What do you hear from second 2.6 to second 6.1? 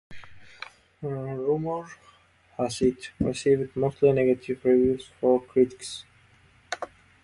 It..." received mostly negative reviews from critics.